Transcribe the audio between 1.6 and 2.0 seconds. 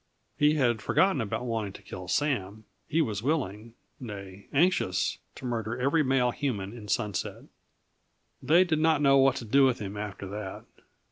to